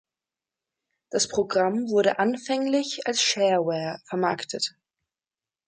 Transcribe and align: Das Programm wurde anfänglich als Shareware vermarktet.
Das 1.11 1.27
Programm 1.27 1.91
wurde 1.91 2.17
anfänglich 2.17 3.01
als 3.05 3.21
Shareware 3.21 4.01
vermarktet. 4.09 4.73